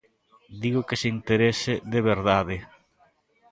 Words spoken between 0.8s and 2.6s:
que se interese de verdade.